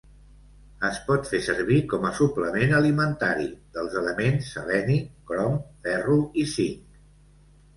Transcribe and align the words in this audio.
Es 0.87 0.95
pot 1.09 1.27
fer 1.33 1.41
servir 1.47 1.77
com 1.91 2.07
a 2.09 2.13
suplement 2.19 2.73
alimentari 2.77 3.45
dels 3.77 3.99
elements 4.01 4.49
seleni, 4.55 4.97
crom, 5.33 5.63
ferro 5.85 6.17
i 6.45 6.49
zinc. 6.57 7.01